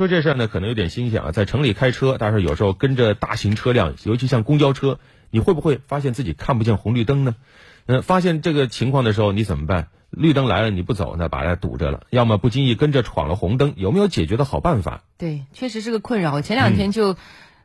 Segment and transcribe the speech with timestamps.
[0.00, 1.30] 说这事儿呢，可能有点新鲜啊。
[1.30, 7.34] 在城里开车，但是有时候跟着大型车辆，尤其像公交车，你会不会发现自己看不见红绿灯呢？
[7.84, 9.88] 嗯，发现这个情况的时候，你怎么办？
[10.08, 15.02] 绿灯来了你不走，那把它堵着了；要么不经意跟着闯了红灯，有没有解决的好办法？
[15.18, 16.32] 对，确实是个困扰。
[16.32, 17.16] 我前两天就，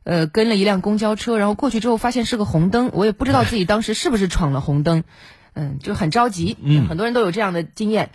[0.04, 5.06] 呃，跟了一辆公交车，然后过去之后发现是个红灯，我也不知道自己当时是不是闯了红灯，
[5.54, 6.58] 嗯，就很着急。
[6.62, 8.10] 嗯，很多人都有这样的经验，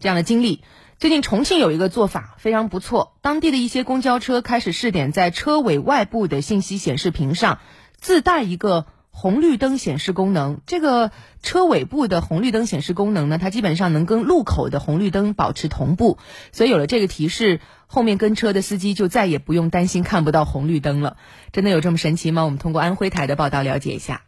[0.00, 0.62] 这样的经历。
[0.98, 7.58] 最近重庆有一个做法非常不错，当地的一些公交车开始试点在车尾外部的信息显示屏上
[8.00, 10.62] 自带一个红绿灯显示功能。
[10.66, 11.10] 这个
[11.42, 16.16] 车尾部的红绿灯显示功能呢，它基本上能跟路口的红绿灯保持同步，
[16.50, 21.18] 所以有了这个提示，后面跟车的司机就再也不用担心看不到红绿灯了。
[21.52, 22.44] 真的有这么神奇吗？
[22.44, 24.22] 我们通过安徽台的报道了解一下。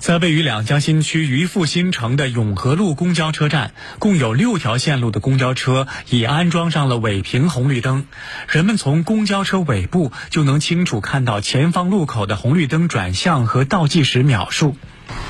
[0.00, 8.06] 在位于两江新区渔富新城的永和路公交车站，共有六条线路的公交车已安装上了尾屏红绿灯，
[8.48, 14.74] 人们从公交车尾部就能清楚看到前方路口的红绿灯转向和倒计时秒数。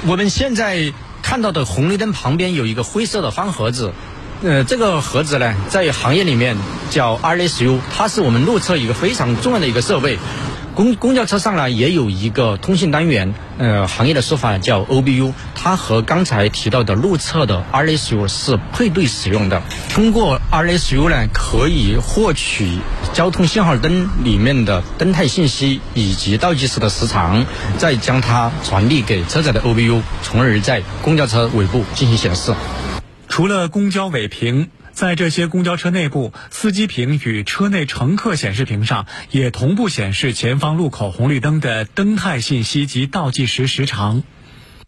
[0.07, 3.93] 我们现在看到的红绿灯旁边有一个灰色的方盒子，
[4.45, 6.57] 呃，这个盒子呢，在行业里面
[6.91, 10.21] 叫 RSU，它是我们路侧一个非常重要的一个设备。
[10.75, 19.63] 公公交车上呢也有一个通信单元，呃，行业的说法叫 OBU，它和刚才提到的路侧的 RSU 是配对使用的。
[19.91, 22.79] 通过 RSU 呢，可以获取
[23.13, 27.45] 交通信号灯里面的灯态信息以及倒计时的时长，
[27.77, 32.55] 再将它传递给车载的 OBU，从而在公交车尾部进行显示。
[33.29, 34.71] 除了公交尾屏。
[34.93, 44.23] 在这些公交车内部，司机屏与车内乘客显示屏上也同步显示前方路口红绿灯的灯态信息及倒计时时长。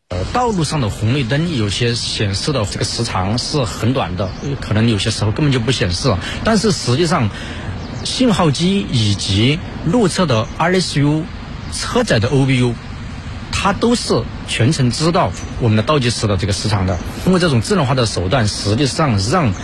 [0.08, 6.14] 呃，道路上的红绿灯有些显示的这个时长是很短的，可能有些时候根本就不显示。
[6.44, 7.30] 但是实际上，
[8.04, 11.22] 信号机以及路侧的 RSU、
[11.72, 12.74] 车载的 OBU，
[13.52, 16.98] 它都是全程知道我们的倒计时的这个时长的。
[17.24, 19.54] 通过这种智能化的手段，实际上让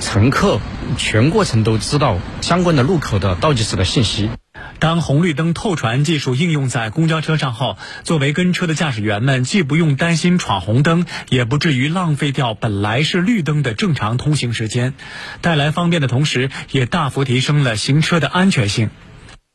[0.00, 0.60] 乘客
[0.96, 4.30] 全过程都知道相关的路口的倒计时的信息。
[4.80, 14.94] 当红绿灯透传技术应用在公交车上后，作为跟车的驾驶员们，既不用担心闯红灯，也不至于浪费掉本来是绿灯的正常通行时间，
[15.40, 18.90] 带来方便的同时，也大幅提升了行车的安全性。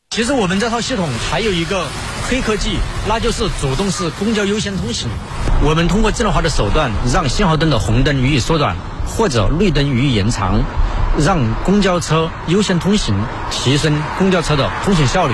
[0.10, 1.88] 其实我们这套系统还有一个
[2.30, 2.78] 黑科技，
[3.08, 5.10] 那就是主动式公交优先通行。
[5.64, 8.76] 我们通过智能化的手段，让信号灯的红灯予以缩短。
[9.06, 10.64] 或者绿灯予以延长，
[11.20, 13.16] 让公交车优先通行，
[13.52, 15.34] 提升公交车的通行效率。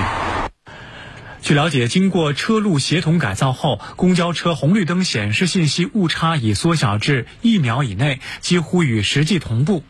[1.42, 9.82] 据了解，经过车路协同改造后，公交车红绿灯显示信息误差已缩小至一秒以内，几乎与实际同步。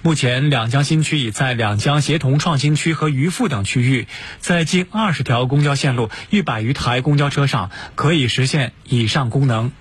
[0.00, 4.08] 目前，两江新区已在两江协同创新区和渔富等区域，
[4.40, 9.72] 在近二十条公交线路、一百余台公交车上可以实现以上功能。